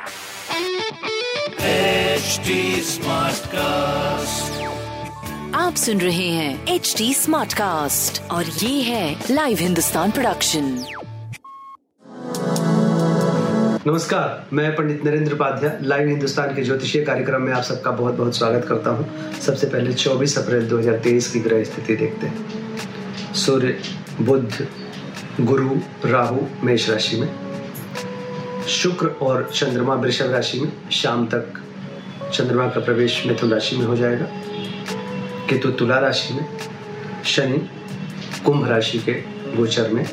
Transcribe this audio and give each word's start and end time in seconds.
HD 0.00 0.06
Smartcast. 2.84 4.50
आप 5.54 5.74
सुन 5.76 6.00
रहे 6.00 6.28
हैं 6.28 6.66
एच 6.66 6.94
डी 6.98 7.14
स्मार्ट 7.14 7.52
कास्ट 7.52 8.30
और 8.30 8.44
ये 8.44 8.82
है 8.82 9.24
लाइव 9.30 9.58
हिंदुस्तान 9.60 10.10
प्रोडक्शन 10.10 10.84
नमस्कार 13.86 14.48
मैं 14.52 14.76
पंडित 14.76 15.04
नरेंद्र 15.04 15.32
उपाध्याय 15.32 15.78
लाइव 15.82 16.08
हिंदुस्तान 16.08 16.54
के 16.54 16.62
ज्योतिषीय 16.62 17.04
कार्यक्रम 17.04 17.42
में 17.42 17.52
आप 17.52 17.62
सबका 17.62 17.90
बहुत 17.90 18.14
बहुत 18.14 18.36
स्वागत 18.36 18.66
करता 18.68 18.90
हूँ। 18.90 19.32
सबसे 19.40 19.66
पहले 19.66 19.92
24 19.92 20.38
अप्रैल 20.38 20.68
2023 20.68 21.32
की 21.32 21.40
ग्रह 21.40 21.64
स्थिति 21.64 21.96
देखते 21.96 22.26
हैं। 22.26 23.34
सूर्य 23.34 23.82
बुध 24.20 24.66
गुरु 25.40 25.76
राहु 26.04 26.40
मेष 26.62 26.90
राशि 26.90 27.16
में। 27.16 27.49
शुक्र 28.70 29.06
और 29.22 29.50
चंद्रमा 29.54 29.94
वृषभ 29.94 30.30
राशि 30.30 30.60
में 30.60 30.72
शाम 30.90 31.26
तक 31.26 31.60
चंद्रमा 32.34 32.66
का 32.68 32.80
प्रवेश 32.80 33.22
मिथुन 33.26 33.50
राशि 33.50 33.76
में 33.76 33.86
हो 33.86 33.96
जाएगा। 33.96 34.26
केतु 35.48 35.70
तुला 35.70 35.98
राशि 35.98 36.34
में 36.34 36.46
शनि 37.24 37.58
कुंभ 38.44 38.68
राशि 38.68 38.98
के 38.98 39.12
गोचर 39.56 39.88
में 39.88 40.04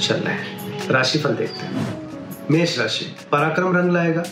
चल 0.00 0.14
रहे 0.14 0.34
हैं। 0.34 0.88
राशिफल 0.88 1.34
देखते 1.34 1.66
हैं। 1.66 2.46
मेष 2.50 2.78
राशि 2.78 3.04
पराक्रम 3.32 3.76
रंग 3.76 3.92
लाएगा। 3.92 4.22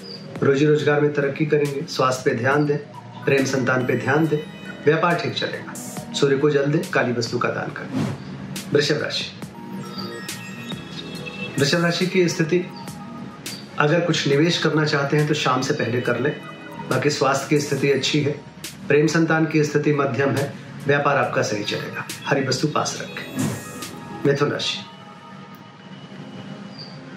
रोजी 0.43 0.67
रोज़गार 0.67 1.01
में 1.01 1.13
तरक्की 1.13 1.47
करेंगे। 1.47 1.85
स्वास्थ्य 1.87 2.31
पे 2.31 2.37
ध्यान 2.37 2.67
दें। 2.67 2.77
प्रेम 3.25 3.45
संतान 3.45 3.87
पे 3.87 3.97
ध्यान 3.97 4.27
दें। 4.27 4.39
व्यापार 4.85 5.15
ठीक 5.15 5.35
चलेगा। 5.35 5.75
सूर्य 6.15 6.37
को 6.37 6.51
जल 6.51 6.67
दें। 6.67 6.81
काली 6.91 7.13
वस्तु 7.13 7.39
का 7.39 7.49
दान 7.49 7.73
करें। 7.73 8.07
वृषभ 8.73 9.03
राशि। 9.03 9.25
वृषभ 11.59 11.83
राशि 11.83 12.07
की 12.07 12.29
स्थिति 12.29 12.65
अगर 13.81 14.01
कुछ 14.01 14.29
निवेश 14.29 14.59
करना 14.59 14.85
चाहते 14.85 15.17
हैं 15.17 15.29
तो 15.29 15.35
शाम 15.35 15.63
से 15.63 15.75
पहले 15.75 16.01
कर 16.01 16.21
लें। 16.21 16.41
बाकी 16.91 17.11
स्वास्थ्य 17.11 17.47
की 17.51 17.61
स्थिति 17.61 17.93
अच्छी 17.93 18.21
है। 18.21 18.33
प्रेम 18.89 19.07
संतान 19.07 19.47
की 19.47 19.65
स्थिति 19.65 19.93
मध्यम 19.93 20.31
है। 20.31 20.55
व्यापार 20.87 21.17
आपका 21.17 21.43
सही 21.43 21.65
चलेगा। 21.65 22.05
हरी 22.27 22.49
वस्तु 22.49 22.69
पास 22.69 22.99
रखें। 23.03 23.51
मिथुन 24.27 24.51
राशि। 24.51 24.79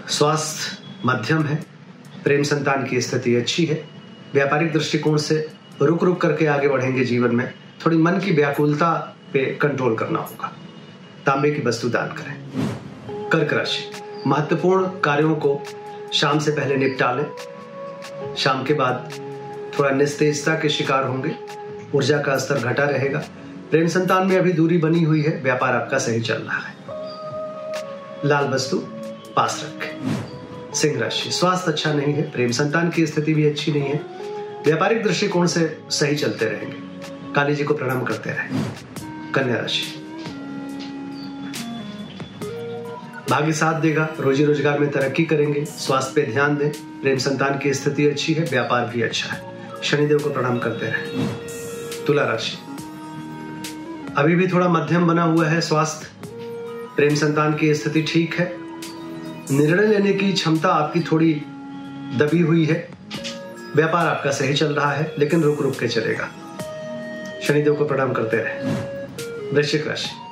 स्वास्थ्य 0.09 0.83
मध्यम 1.05 1.43
है। 1.43 1.63
प्रेम 2.23 2.43
संतान 2.43 2.85
की 2.85 3.01
स्थिति 3.01 3.35
अच्छी 3.35 3.65
है। 3.65 3.89
व्यापारिक 4.33 4.73
दृष्टिकोण 4.73 5.17
से 5.17 5.51
रुक 5.81 6.03
रुक 6.03 6.21
करके 6.21 6.45
आगे 6.45 6.67
बढ़ेंगे 6.67 7.05
जीवन 7.05 7.35
में। 7.35 7.53
थोड़ी 7.85 7.97
मन 7.97 8.19
की 8.19 8.31
व्याकुलता 8.31 9.17
पे 9.33 9.45
कंट्रोल 9.55 9.95
करना 9.95 10.19
होगा। 10.19 10.55
तांबे 11.25 11.51
की 11.51 11.61
वस्तु 11.61 11.89
दान 11.89 12.07
करें। 12.07 12.35
कर्क 13.29 13.53
राशि। 13.53 14.03
महत्वपूर्ण 14.27 14.99
कार्यों 14.99 15.35
को 15.35 15.63
शाम 16.13 16.39
से 16.39 16.51
पहले 16.51 16.75
निपटा 16.75 17.11
लें। 17.11 17.25
शाम 18.35 18.63
के 18.63 18.73
बाद 18.73 19.11
थोड़ा 19.79 19.89
निस्तेजता 19.89 20.53
के 20.53 20.69
शिकार 20.69 21.03
होंगे। 21.03 21.35
ऊर्जा 21.95 22.17
का 22.17 22.37
स्तर 22.37 22.55
घटा 22.55 22.83
रहेगा। 22.83 23.19
प्रेम 23.71 23.87
संतान 23.87 24.27
में 24.27 24.37
अभी 24.37 24.53
दूरी 24.53 24.77
बनी 24.77 25.03
हुई 25.03 25.21
है। 25.21 25.41
व्यापार 25.41 25.75
आपका 25.75 25.97
सही 25.97 26.21
चल 26.21 26.33
रहा 26.33 26.59
है। 26.59 26.75
लाल 28.25 28.45
वस्तु, 28.45 28.77
पास 29.35 29.65
रखें। 29.65 30.17
सिंह 30.73 30.99
राशि, 30.99 31.31
स्वास्थ्य 31.31 31.71
अच्छा 31.71 31.93
नहीं 31.93 32.13
है। 32.13 32.31
प्रेम 32.31 32.51
संतान 32.51 32.89
की 32.89 33.07
स्थिति 33.07 33.33
भी 33.33 33.45
अच्छी 33.45 33.71
नहीं 33.71 33.83
है। 33.83 34.01
व्यापारिक 34.65 35.03
दृष्टिकोण 35.03 35.47
से 35.47 35.79
सही 35.89 36.15
चलते 36.15 36.45
रहेंगे। 36.45 36.77
काली 37.33 37.55
जी 37.55 37.63
को 37.63 37.73
प्रणाम 37.73 38.03
करते 38.03 38.29
रहें। 38.29 38.65
कन्या 39.35 39.55
राशि 39.55 40.02
भाग्य 43.33 43.53
साथ 43.53 43.79
देगा। 43.81 44.07
रोजी 44.19 44.43
रोज़गार 44.45 44.79
में 44.79 44.91
तरक्की 44.91 45.23
करेंगे। 45.23 45.65
स्वास्थ्य 45.65 46.11
पे 46.15 46.31
ध्यान 46.31 46.57
दें। 46.57 46.69
प्रेम 46.71 47.17
संतान 47.17 47.57
की 47.59 47.73
स्थिति 47.73 48.05
अच्छी 48.07 48.33
है, 48.33 48.45
व्यापार 48.45 48.85
भी 48.85 49.01
अच्छा 49.01 49.33
है। 49.33 49.41
शनिदेव 49.83 50.19
को 50.19 50.29
प्रणाम 50.29 50.59
करते 50.59 50.85
रहे। 50.85 51.25
तुला 52.07 52.23
राशि। 52.23 52.57
अभी 54.17 54.35
भी 54.35 54.47
थोड़ा 54.47 54.67
मध्यम 54.67 55.07
बना 55.07 55.23
हुआ 55.23 55.47
है 55.47 55.61
स्वास्थ्य। 55.61 56.07
प्रेम 56.95 57.15
संतान 57.15 57.53
की 57.53 57.73
स्थिति 57.73 58.01
ठीक 58.01 58.33
है। 58.33 58.55
निर्णय 59.51 59.87
लेने 59.87 60.13
की 60.13 60.33
क्षमता 60.33 60.69
आपकी 60.69 60.99
थोड़ी 60.99 61.33
दबी 62.17 62.39
हुई 62.39 62.65
है। 62.65 62.89
व्यापार 63.75 64.07
आपका 64.07 64.31
सही 64.31 64.53
चल 64.53 64.75
रहा 64.75 64.91
है, 64.91 65.13
लेकिन 65.19 65.43
रुक 65.43 65.61
रुक 65.61 65.79
के 65.79 65.87
चलेगा। 65.87 66.29
शनिदेव 67.43 67.75
को 67.75 67.85
प्रणाम 67.85 68.13
करते 68.13 68.37
रहे। 68.37 69.55
वृश्चिक 69.55 69.87
राशि। 69.87 70.22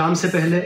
शाम 0.00 0.14
से 0.14 0.28
पहले 0.28 0.60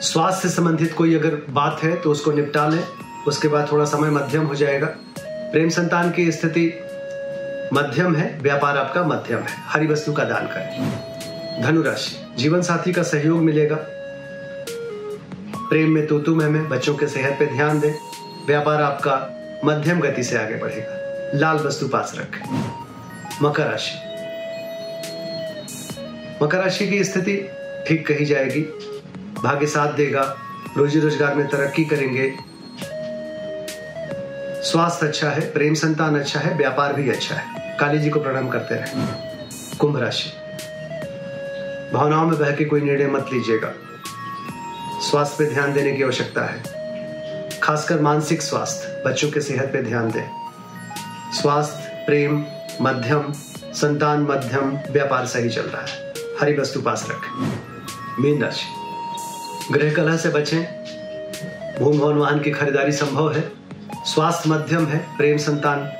स्वास्थ्य 0.00 0.48
से 0.48 0.54
संबंधित 0.54 0.92
कोई 0.92 1.14
अगर 1.14 1.34
बात 1.50 1.80
है 1.82 1.96
तो 1.96 2.10
उसको 2.10 2.32
निपटा 2.32 2.68
लें। 2.68 2.84
उसके 3.26 3.48
बाद 3.48 3.72
थोड़ा 3.72 3.84
समय 3.84 4.10
मध्यम 4.10 4.46
हो 4.46 4.54
जाएगा। 4.54 4.86
प्रेम 5.28 5.68
संतान 5.68 6.10
की 6.10 6.32
स्थिति 6.32 6.80
मध्यम 7.72 8.16
है 8.16 8.38
व्यापार 8.40 8.78
आपका 8.78 9.04
मध्यम 9.04 9.38
है। 9.38 9.56
हरी 9.66 9.86
वस्तु 9.86 10.12
का 10.12 10.24
दान 10.24 10.46
करें। 10.46 11.62
धनु 11.62 11.82
राशि 11.82 12.34
जीवन 12.36 12.62
साथी 12.62 12.92
का 12.92 13.02
सहयोग 13.02 13.38
मिलेगा। 13.38 13.76
प्रेम 15.68 15.90
में 15.90 16.06
तूतु 16.06 16.34
में, 16.34 16.48
में 16.48 16.68
बच्चों 16.68 16.94
के 16.94 17.06
सेहत 17.06 17.32
पे 17.38 17.46
ध्यान 17.46 17.80
दें। 17.80 17.94
व्यापार 18.46 18.82
आपका 18.82 19.14
मध्यम 19.64 20.00
गति 20.00 20.22
से 20.22 20.38
आगे 20.38 20.54
बढ़ेगा। 20.54 21.30
लाल 21.38 21.56
वस्तु 21.56 21.88
पास 21.88 22.12
रखें। 22.16 22.72
मकर 23.42 23.66
राशि। 23.66 24.08
मकर 26.44 26.58
राशि 26.58 26.88
की 26.88 27.04
स्थिति 27.04 27.50
ठीक 27.88 28.06
कही 28.06 28.24
जाएगी। 28.24 28.60
भाग्य 29.42 29.66
साथ 29.66 29.92
देगा, 29.92 30.36
रोजी 30.76 31.00
रोज़गार 31.00 31.34
में 31.34 31.48
तरक्की 31.48 31.84
करेंगे। 31.84 32.36
स्वास्थ्य 34.62 35.06
अच्छा 35.06 35.30
है, 35.30 35.52
प्रेम 35.52 35.74
संतान 35.74 36.20
अच्छा 36.20 36.40
है, 36.40 36.54
व्यापार 36.54 36.92
भी 36.92 37.10
अच्छा 37.10 37.34
है। 37.34 37.76
काली 37.80 37.98
जी 37.98 38.10
को 38.10 38.20
प्रणाम 38.20 38.48
करते 38.48 38.74
रहे। 38.74 39.06
कुंभ 39.76 39.96
राशि। 39.96 40.30
भावनाओं 41.92 42.26
में 42.26 42.38
बह 42.38 42.50
के 42.50 42.64
कोई 42.64 42.80
निर्णय 42.80 43.06
मत 43.06 43.26
लीजिएगा। 43.32 43.72
स्वास्थ्य 45.10 45.44
पे 45.44 45.50
ध्यान 45.50 45.72
देने 45.72 45.92
की 45.92 46.02
आवश्यकता 46.02 46.44
है। 46.44 46.62
खासकर 47.62 48.00
मानसिक 48.00 48.42
स्वास्थ्य, 48.42 49.02
बच्चों 49.06 49.30
के 49.30 49.40
सेहत 49.40 49.70
पे 49.72 49.82
ध्यान 49.82 50.10
दें। 50.10 50.30
स्वास्थ्य, 51.32 52.04
प्रेम, 52.06 52.44
मध्यम, 52.80 53.32
संतान 53.72 54.20
मध्यम, 54.20 54.78
व्यापार 54.90 55.26
सही 55.26 55.48
चल 55.48 55.62
रहा 55.62 55.82
है। 55.82 56.12
हरी 56.40 56.56
वस्तु 56.56 56.80
पास 56.80 57.06
रखें। 57.10 57.67
मीन 58.20 58.42
राशि 58.42 58.66
गृह 59.72 59.94
कलह 59.94 60.16
से 60.16 60.28
बचें। 60.28 60.62
भूम 61.80 61.98
भवन 61.98 62.14
वाहन 62.14 62.40
की 62.40 62.50
खरीदारी 62.50 62.92
संभव 62.92 63.32
है। 63.32 63.52
स्वास्थ्य 64.06 64.50
मध्यम 64.50 64.86
है 64.86 65.16
प्रेम 65.16 65.38
संतान। 65.38 65.92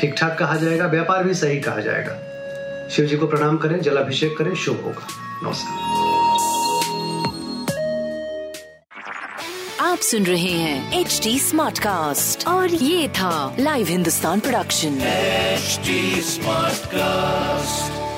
ठीक 0.00 0.14
ठाक 0.18 0.38
कहा 0.38 0.56
जाएगा 0.56 0.86
व्यापार 0.86 1.24
भी 1.24 1.34
सही 1.34 1.60
कहा 1.60 1.80
जाएगा। 1.80 2.88
शिव 2.88 3.06
जी 3.06 3.16
को 3.16 3.26
प्रणाम 3.26 3.56
करें 3.56 3.80
जलाभिषेक 3.80 4.36
करें 4.38 4.54
शुभ 4.54 4.84
होगा। 4.84 5.06
नमस्कार। 5.42 5.96
आप 9.80 9.98
सुन 9.98 10.26
रहे 10.26 10.50
हैं 10.50 11.00
एच 11.00 11.20
डी 11.24 11.38
स्मार्ट 11.38 11.78
कास्ट 11.78 12.46
और 12.46 12.74
ये 12.74 13.08
था 13.08 13.56
live 13.60 13.86
Hindustan 13.86 14.40
production 14.40 14.98
HD 15.56 15.96
Smartcast. 16.32 18.15